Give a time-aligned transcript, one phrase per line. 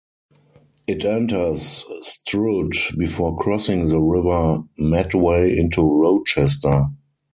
[0.87, 6.87] It enters Strood before crossing the River Medway into Rochester.